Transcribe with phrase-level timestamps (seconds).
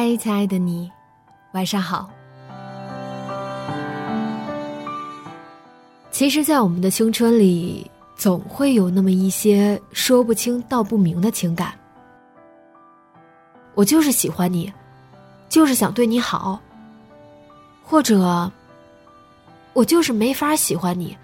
[0.00, 0.88] 嗨，亲爱的你，
[1.54, 2.08] 晚上好。
[6.12, 11.72] 其实，在我们的青春里，总会有那么一些说不清道不明的情感。
[13.74, 14.72] 我就是喜欢你，
[15.48, 16.60] 就是想对你好，
[17.82, 18.48] 或者，
[19.72, 21.18] 我就是没法喜欢你，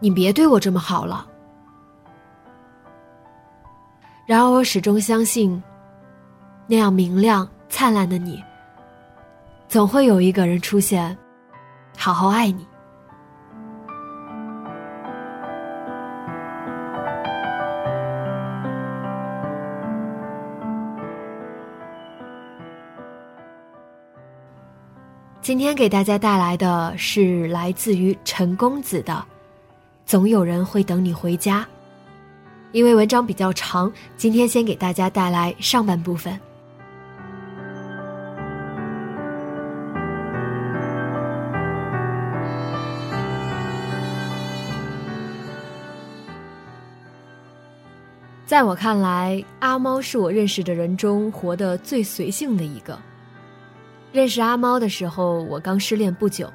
[0.00, 1.26] 你别对我这么好了。
[4.24, 5.62] 然而，我始终相信。
[6.66, 8.40] 那样明亮灿烂的你，
[9.66, 11.18] 总会有一个人出现，
[11.98, 12.64] 好好爱你。
[25.42, 29.12] 今天给大家带来的是来自于陈公子的
[30.06, 31.62] 《总有人会等你回家》，
[32.70, 36.38] 因为文章比较长，今天先给大家带来上半部分。
[48.46, 52.98] 在我看来，阿猫是我认识的人中活得最随性的一个。
[54.12, 56.52] 认识阿猫的时候，我刚失恋不久，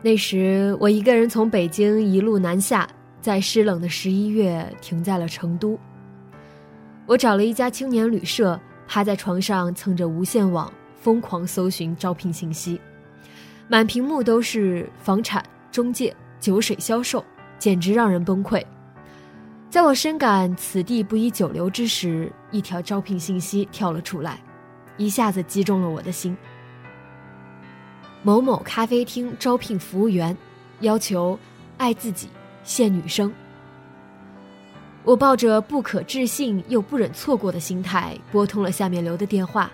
[0.00, 2.88] 那时我一个人从北京一路南下，
[3.20, 5.78] 在湿冷的十一月停在了成都。
[7.04, 8.58] 我找了一家青年旅社，
[8.88, 12.80] 趴在床上蹭着无线网，疯狂搜寻招聘信息，
[13.68, 17.22] 满屏幕都是房产中介、酒水销售，
[17.58, 18.64] 简直让人崩溃。
[19.72, 24.38] 在我深感此地不宜久留之时，一条招聘信息跳了出来，
[24.98, 26.36] 一下子击中了我的心。
[28.22, 30.36] 某某咖啡厅招聘服务员，
[30.80, 31.38] 要求
[31.78, 32.28] 爱自己，
[32.62, 33.32] 限女生。
[35.04, 39.72] 我抱着不可置信又不忍错过的心态，拨通了下面留的电话，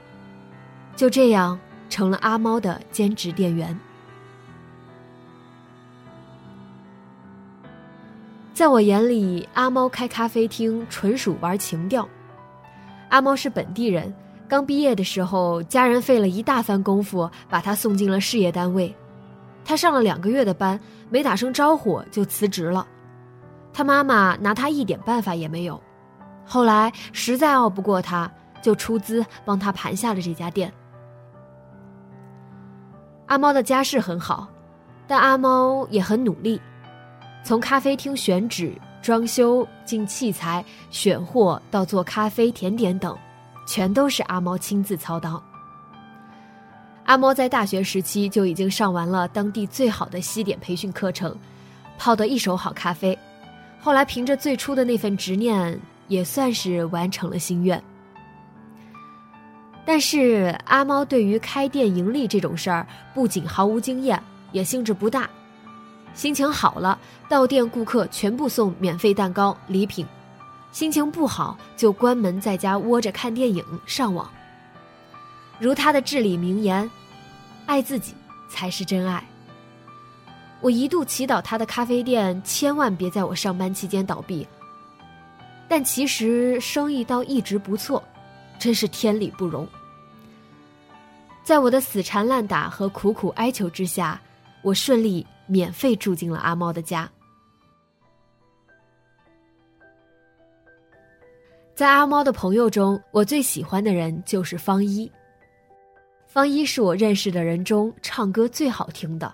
[0.94, 1.58] 就这样
[1.91, 3.76] 成了阿猫的兼职店员。
[8.58, 12.08] 在我眼里，阿猫开咖啡厅纯属玩情调。
[13.08, 14.12] 阿猫是本地人，
[14.48, 18.92] 刚毕业的时候，家人费了一大番功夫把他送进了事业单位。
[19.64, 22.84] 他上了两个月的班，没打声招呼就辞职了。
[23.72, 25.80] 他妈妈拿他一点办法也没有。
[26.44, 28.28] 后来实在拗不过他，
[28.60, 30.72] 就出资帮他盘下了这家店。
[33.26, 34.48] 阿猫的家世很好，
[35.06, 36.60] 但阿猫也很努力。
[37.44, 43.16] 从咖啡厅选址、装修、进器材、选货到做咖啡、甜点等，
[43.66, 45.43] 全都是阿猫亲自操刀。
[47.04, 51.34] 阿猫在大学时期就已经上完了当地最好的西点培训课程，
[51.97, 53.19] 泡得一手好咖啡。
[53.81, 57.82] 后来凭着最初的那份执念，也算是完成了心愿。
[59.87, 65.31] 但是阿猫对于开店盈利这种事儿，不仅毫无经验，也兴致不大。
[66.19, 66.99] 心情好了，
[67.29, 70.05] 到店顾客全部送免费蛋糕礼品；
[70.73, 74.29] 心情不好，就关门在家窝着看电影、上网。
[75.61, 76.91] 如他的至理名言
[77.67, 78.15] ：“爱自己
[78.50, 79.25] 才是真爱。”
[80.61, 84.44] 我一度祈祷他的咖啡店千万别在我上班期间倒闭。
[85.69, 88.03] 但其实生意倒一直不错，
[88.59, 89.65] 真是天理不容。
[91.44, 94.20] 在我的死缠烂打和苦苦哀求之下，
[94.62, 95.25] 我顺利。
[95.48, 97.10] 免费住进了阿猫的家。
[101.74, 105.10] 在阿猫的朋友中，我最喜欢的人就是方一。
[106.26, 109.32] 方一是我认识的人中唱歌最好听的。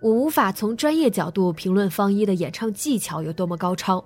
[0.00, 4.04] 我无法从专业角度评论方一的演唱技巧有多么高超，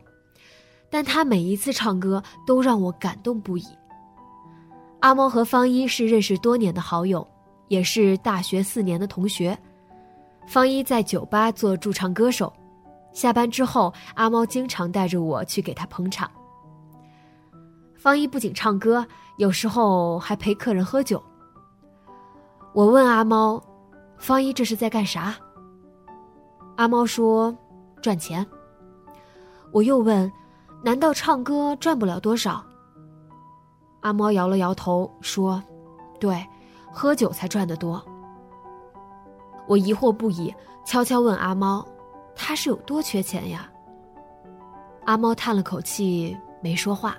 [0.90, 3.64] 但他每一次唱歌都让我感动不已。
[5.00, 7.26] 阿猫和方一是认识多年的好友，
[7.68, 9.58] 也是大学四年的同学。
[10.46, 12.52] 方一在酒吧做驻唱歌手，
[13.12, 16.30] 下班之后，阿猫经常带着我去给他捧场。
[17.96, 19.04] 方一不仅唱歌，
[19.38, 21.22] 有时候还陪客人喝酒。
[22.72, 23.60] 我问阿猫
[24.18, 25.34] ：“方一这是在干啥？”
[26.76, 27.56] 阿猫说
[28.00, 28.46] ：“赚钱。”
[29.72, 30.30] 我又问
[30.84, 32.64] ：“难道唱歌赚不了多少？”
[34.02, 35.60] 阿猫摇了摇头说
[36.20, 36.46] ：“对，
[36.92, 38.00] 喝酒才赚得多。”
[39.66, 40.54] 我疑惑不已，
[40.84, 41.84] 悄悄问阿猫
[42.34, 43.68] ：“他是有多缺钱呀？”
[45.04, 47.16] 阿猫叹了口气，没说话。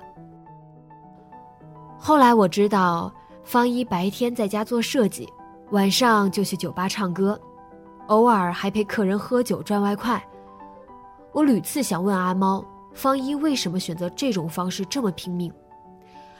[1.97, 3.11] 后来我知道，
[3.43, 5.27] 方一白天在家做设计，
[5.71, 7.39] 晚上就去酒吧唱歌，
[8.07, 10.21] 偶尔还陪客人喝酒赚外快。
[11.33, 15.51] 我屡次想问阿猫，方一为什么选择这种方式这么拼命？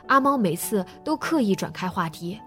[0.07, 2.39] 阿猫每次都刻意转开话题。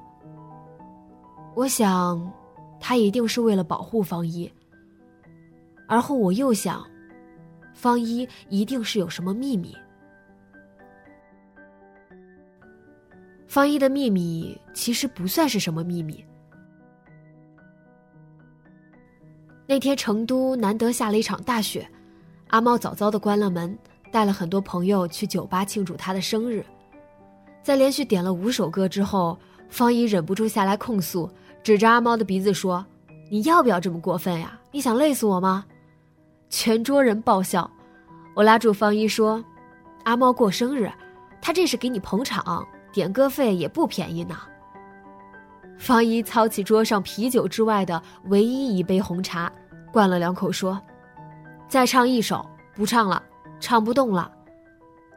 [1.54, 2.32] 我想，
[2.80, 4.50] 他一定是为了保护方一。
[5.86, 6.84] 而后我又想，
[7.74, 9.76] 方一一定是有什么秘密。
[13.46, 16.24] 方一的秘密其实不算是什么秘密。
[19.66, 21.88] 那天成都难得下了一场大雪，
[22.48, 23.76] 阿猫早早的关了门，
[24.12, 26.64] 带了很多朋友去酒吧庆祝他的生日。
[27.62, 29.38] 在连续点了五首歌之后，
[29.68, 31.28] 方一忍不住下来控诉，
[31.62, 32.84] 指着阿猫的鼻子说
[33.30, 34.58] ：“你要不要这么过分呀？
[34.70, 35.64] 你想累死我吗？”
[36.48, 37.70] 全桌人爆笑。
[38.34, 39.44] 我拉住方一说
[40.04, 40.90] ：“阿猫过生日，
[41.40, 44.36] 他这是给你捧场。”点歌费也不便宜呢。
[45.78, 49.50] 方一操起桌上啤酒之外的唯一一杯红茶，
[49.92, 50.80] 灌了两口，说
[51.68, 53.22] ：“再唱一首，不唱了，
[53.60, 54.28] 唱不动了。”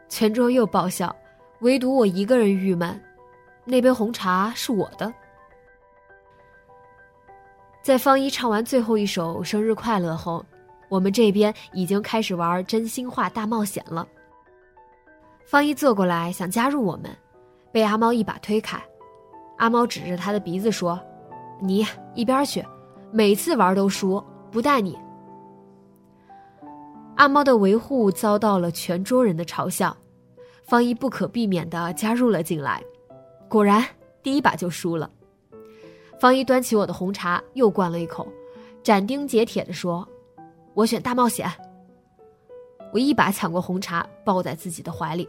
[0.08, 1.16] 全桌又爆笑，
[1.62, 3.02] 唯独我一个人郁闷。
[3.66, 5.12] 那杯红茶是我的。
[7.84, 10.44] 在方一唱完最后一首《生日快乐》后，
[10.88, 14.08] 我们这边已经开始玩真心话大冒险了。
[15.44, 17.12] 方一坐过来想加入我们。
[17.74, 18.82] 被阿猫一把推开，
[19.58, 20.98] 阿猫指着他的鼻子说
[21.60, 21.84] ：“你
[22.14, 22.64] 一边去，
[23.12, 24.98] 每次玩都输，不带你。”
[27.18, 29.98] 阿猫的维护遭到了全桌人的嘲笑，
[30.64, 32.82] 方一不可避免的加入了进来，
[33.50, 33.84] 果然
[34.22, 35.10] 第一把就输了。
[36.24, 38.26] 方一端起我的红茶又灌了一口，
[38.82, 40.08] 斩钉截铁的说
[40.74, 41.52] ：“我选大冒险。”
[42.94, 45.28] 我一把抢过红茶，抱在自己的怀里。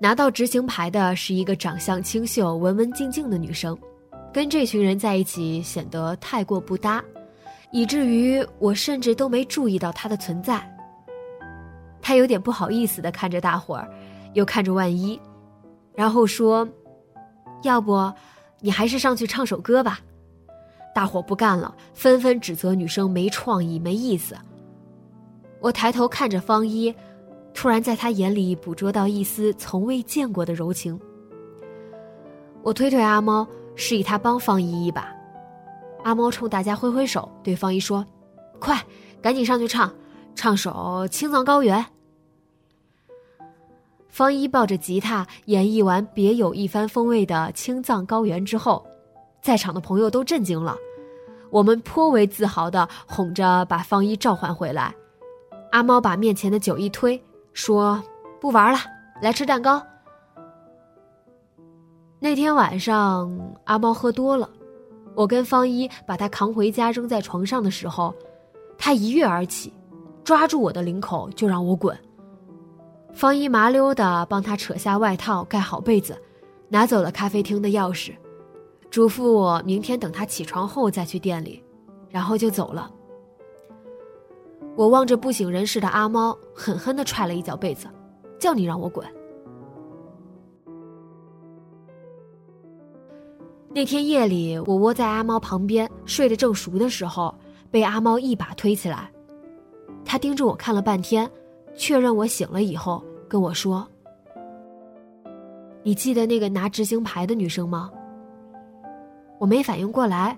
[0.00, 3.78] 拿到执行牌的是一个长相清秀、文文静静的女生，
[4.32, 7.00] 跟这群人在一起显得太过不搭，
[7.70, 10.60] 以至于我甚至都没注意到她的存在。
[12.02, 13.88] 她有点不好意思的看着大伙儿，
[14.32, 15.20] 又看着万一，
[15.94, 16.68] 然后说
[17.62, 18.12] ：“要不，
[18.60, 20.00] 你还是上去唱首歌吧。”
[20.94, 24.34] 大伙不干了，纷纷指责女生没创意、没意思。
[25.60, 26.94] 我抬头看着方一。
[27.52, 30.98] 突然，在他眼里捕捉到一丝从未见过的柔情。
[32.62, 35.10] 我推推阿猫，示意他帮方一一把。
[36.04, 38.06] 阿猫冲大家挥挥手，对方一说
[38.60, 38.78] ：“快，
[39.22, 39.90] 赶紧上去唱，
[40.34, 40.70] 唱首
[41.08, 41.78] 《青藏高原》。”
[44.16, 48.82] 方一抱着吉他演绎完别有一番风味的《青藏高原》之后，
[49.42, 50.74] 在场的朋友都震惊了。
[51.50, 54.94] 我们颇为自豪地哄着把方一召唤回来。
[55.70, 57.22] 阿猫把面前的酒一推。
[57.52, 58.02] 说
[58.40, 58.78] 不玩了，
[59.20, 59.82] 来吃蛋糕。
[62.18, 63.30] 那天晚上，
[63.64, 64.48] 阿猫喝多了，
[65.14, 68.14] 我跟方一把他扛回家，扔在床上的时候，
[68.78, 69.70] 他一跃而起，
[70.24, 71.94] 抓住我的领口就让我滚。
[73.16, 76.20] 方一麻溜的帮他扯下外套，盖好被子，
[76.68, 78.14] 拿走了咖啡厅的钥匙，
[78.90, 81.64] 嘱咐我明天等他起床后再去店里，
[82.10, 82.90] 然后就走了。
[84.76, 87.88] 我望着不省人事的阿猫，狠狠地踹了一脚被子，
[88.38, 89.06] 叫你让我滚。
[93.70, 97.34] 那天夜里，我窝在阿猫旁边睡得正熟的时候，
[97.70, 99.10] 被阿猫一把推起来。
[100.04, 101.30] 他盯着我看了半天，
[101.74, 103.86] 确认我醒了以后，跟我说
[105.82, 107.90] ：“你记得那个拿执行牌的女生吗？”
[109.38, 110.36] 我没反应过来，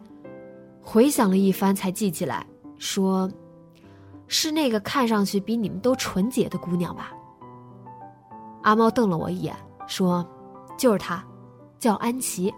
[0.83, 2.47] 回想了一番才记起来，
[2.78, 3.30] 说。
[4.30, 7.12] 是那个看上去比你们都纯洁的姑娘吧？
[8.62, 10.23] 阿猫瞪了我一眼，说
[10.76, 11.25] ：“就是她，
[11.78, 12.52] 叫安琪。”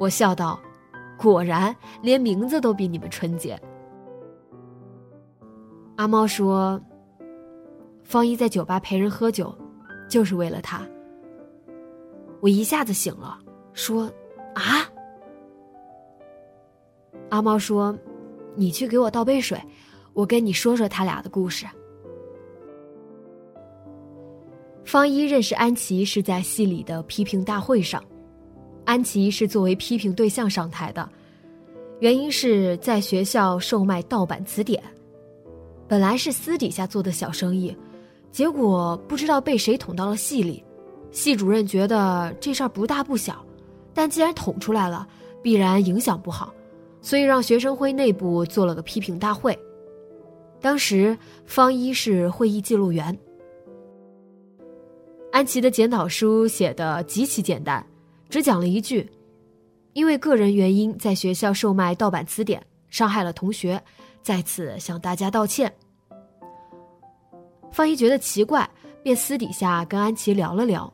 [0.00, 0.58] 我笑道
[1.20, 3.60] ：“果然，连名字都比你们纯洁。”
[5.96, 6.80] 阿猫说
[8.04, 9.52] ：“方一在酒吧陪人喝酒，
[10.08, 10.86] 就是为了他，
[12.40, 13.38] 我一下子醒了，
[13.72, 14.04] 说
[14.54, 14.88] ：“啊！”
[17.30, 17.98] 阿猫说
[18.54, 19.60] ：“你去给我倒杯水，
[20.12, 21.66] 我跟你说说他俩的故事。”
[24.84, 28.04] 方一认识安琪是在戏里的批评大会上，
[28.84, 31.08] 安琪是作为批评对象上台的，
[32.00, 34.80] 原因是在学校售卖盗版词典，
[35.88, 37.76] 本来是私底下做的小生意，
[38.34, 40.60] 结果不知道被谁捅到了系里，
[41.12, 43.46] 系主任觉得这事儿不大不小，
[43.94, 45.06] 但既然捅出来了，
[45.40, 46.52] 必然影响不好，
[47.00, 49.56] 所以让学生会内部做了个批评大会，
[50.60, 53.16] 当时方一是会议记录员。
[55.30, 57.86] 安琪的检讨书写的极其简单，
[58.28, 59.08] 只讲了一句
[59.94, 63.80] ：“因为个人原因在学校售卖盗版词典，伤害了同学，
[64.22, 65.72] 在此向大家道歉。”
[67.74, 68.70] 方一觉得奇怪，
[69.02, 70.90] 便私底下跟安琪聊了聊。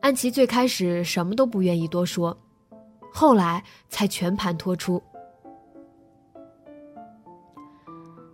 [0.00, 2.36] 安琪最开始什么都不愿意多说，
[3.12, 5.00] 后来才全盘托出。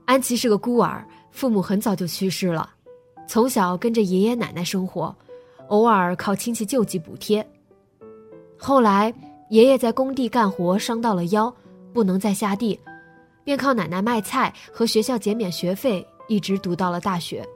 [0.06, 2.70] 安琪是个孤儿，父母很早就去世了。
[3.28, 5.14] 从小跟着爷爷奶奶生活，
[5.68, 7.46] 偶尔靠亲戚救济补贴。
[8.56, 9.12] 后来
[9.50, 11.54] 爷爷在工地干活伤到了腰，
[11.92, 12.80] 不能再下地，
[13.44, 17.46] 便靠奶奶卖菜和学校减免学费，一直读到了大学。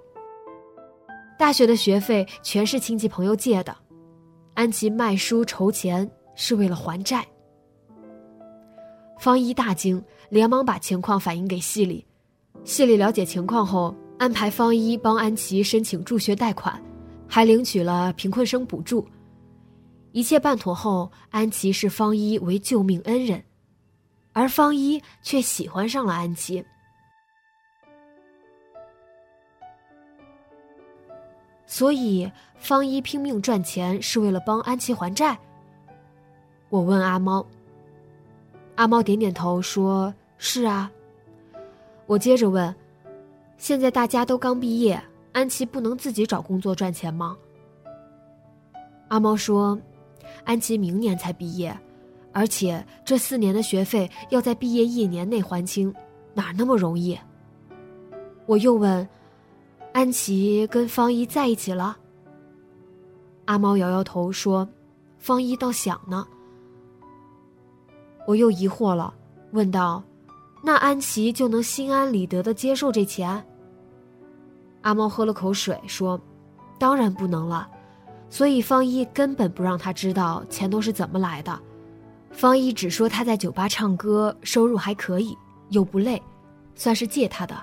[1.39, 3.75] 大学的学费全是亲戚朋友借的，
[4.53, 7.27] 安琪卖书筹钱是为了还债。
[9.19, 12.07] 方一大惊，连忙把情况反映给系里，
[12.65, 13.95] 系里了解情况后。
[14.19, 16.83] 安排方一帮安琪申请助学贷款，
[17.29, 19.07] 还领取了贫困生补助。
[20.13, 23.45] 一切办妥后，安琪视方一为救命恩人，
[24.33, 26.65] 而方一却喜欢上了安琪。
[31.67, 35.37] 所以，方一拼命赚钱是为了帮安琪还债。
[36.69, 37.45] 我问阿猫，
[38.77, 40.91] 阿猫点点头说：“是啊。”
[42.07, 42.75] 我接着问。
[43.59, 47.37] 现在大家都刚毕业，安琪不能自己找工作赚钱吗？
[49.09, 49.79] 阿猫说
[50.45, 51.75] ：“安琪明年才毕业，
[52.33, 55.95] 而且这四年的学费要在毕业一年内还清，
[56.35, 57.19] 哪那么容易？”
[58.45, 59.09] 我又问
[59.97, 61.97] ：“安琪跟方一在一起了？”
[63.47, 64.69] 阿猫摇摇头说
[65.17, 66.29] ：“方一倒想呢。”
[68.29, 69.15] 我又疑惑了，
[69.53, 70.05] 问道。
[70.63, 73.43] 那安琪就能心安理得的接受这钱？
[74.83, 76.21] 阿猫喝了口水说
[76.79, 77.67] ：“当然不能了，
[78.29, 81.59] 所以方一根本不让他知道钱都是怎么来的。
[82.33, 85.35] 方一只说他在酒吧唱歌，收入还可以，
[85.71, 86.23] 又不累，
[86.75, 87.57] 算是借他的，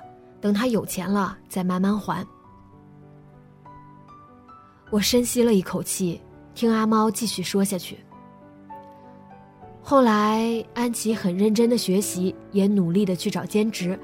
[0.43, 2.27] 等他有钱了再慢慢还。”
[4.91, 6.19] 我深吸了一口气，
[6.53, 7.97] 听阿猫继续说下去。
[9.81, 13.97] 后来，安琪很认真的学习，也努力的去找兼职，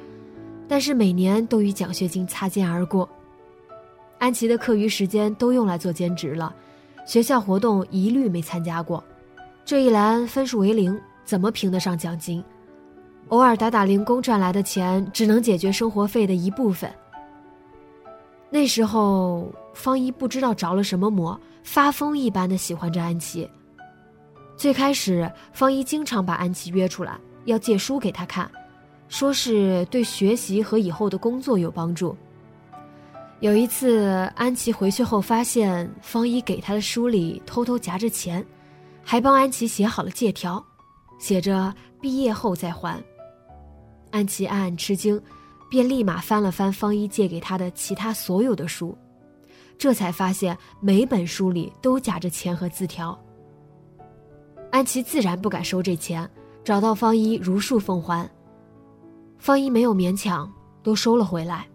[0.65, 3.08] 但是每年都与奖学金擦肩而过。
[4.17, 6.55] 安琪的课余时间都用来做兼职了，
[7.05, 9.03] 学校活动一律没参加过。
[9.65, 12.41] 这一栏分数为零，怎么评得上奖金？
[13.29, 16.91] 偶尔打打零工赚来的钱，只能解决生活费的一部分。
[18.50, 23.48] 那时候，方一不知道着了什么魔，发疯一般的喜欢着安琪。
[24.57, 28.50] 最开始，方一经常把安琪约出来，要借书给他看，
[29.07, 32.17] 说是对学习和以后的工作有帮助。
[33.41, 38.43] 有一次，安琪回去后发现方一给他的书里偷偷夹着钱，
[39.03, 40.62] 还帮安琪写好了借条，
[41.19, 41.71] 写着
[42.01, 43.01] 毕业后再还。
[44.11, 45.21] 安琪暗暗吃惊，
[45.69, 48.97] 便立马翻了翻方一借给他的其他所有的书，
[49.77, 53.17] 这才发现每本书里都夹着钱和字条。
[54.71, 56.29] 安琪自然不敢收这钱，
[56.63, 58.29] 找到方一如数奉还。
[59.37, 60.51] 方一没有勉强，
[60.83, 61.65] 都收了回来。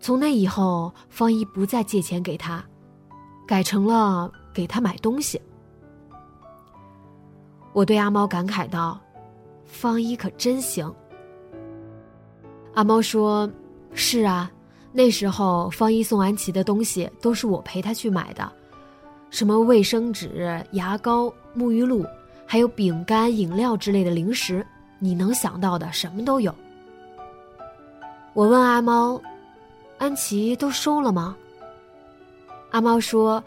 [0.00, 2.64] 从那以后，方一不再借钱给他，
[3.46, 5.40] 改成了给他买东西。
[7.72, 9.00] 我对阿猫感慨道
[9.66, 10.92] ：“方一可真行。”
[12.74, 13.50] 阿猫说
[13.92, 14.50] ：“是啊，
[14.92, 18.50] 那时候方一送安琪的东西都是我陪他去买的。”
[19.30, 22.06] 什么卫生纸、牙膏、沐浴露，
[22.46, 24.64] 还有饼干、饮料之类的零食，
[24.98, 26.54] 你能想到的什么都有。
[28.32, 29.20] 我问阿猫
[29.98, 31.36] ：“安琪都收了吗？”
[32.70, 33.42] 阿猫说：“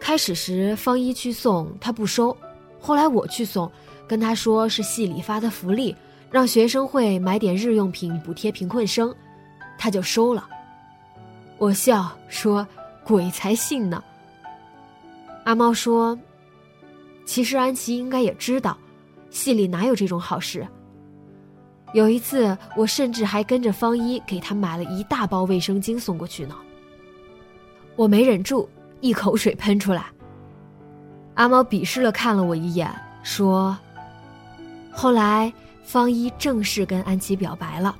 [0.00, 2.34] 开始时方一去送，他不收；
[2.80, 3.70] 后来我去送，
[4.08, 5.94] 跟他说是系里发的福利，
[6.30, 9.14] 让学生会买点日用品补贴贫困生，
[9.78, 10.48] 他就收了。”
[11.58, 12.66] 我笑说
[13.04, 14.02] ：“鬼才信呢。”
[15.44, 16.18] 阿猫说
[17.26, 18.76] ：“其实安琪应该也知道，
[19.30, 20.66] 戏里哪有这种好事。
[21.94, 26.54] 有一次，我甚至还跟着方一给他买了一大包卫生巾送过去呢。”
[27.96, 28.68] 我没忍住，
[29.00, 30.06] 一口水喷出来。
[31.34, 32.88] 阿猫鄙视了看了我一眼，
[33.22, 33.76] 说
[34.98, 35.52] ：“后来
[35.84, 37.96] 方一正式跟安琪表白了。”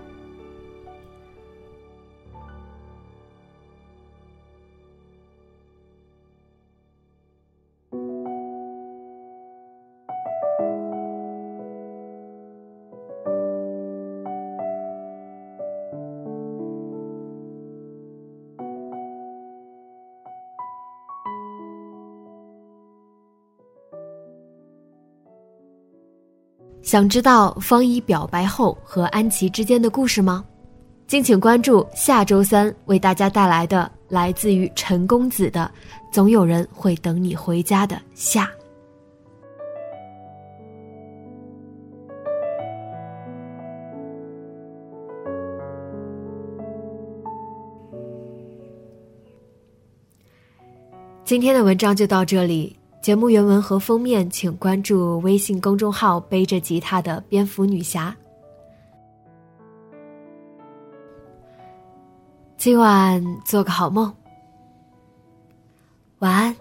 [26.89, 30.43] 想知道方一表白后和安琪之间的故事吗？
[31.07, 35.71] 敬请关注下周三为大家带来的来自于陈公子的
[36.15, 38.51] 《总有人会等你回家》的下。
[51.23, 52.78] 今天的文章就到这里。
[53.01, 58.15] 节目原文和封面，请关注微信公众号“背着吉他的蝙蝠女侠”。
[62.59, 64.13] 今晚做个好梦，
[66.19, 66.55] 晚安。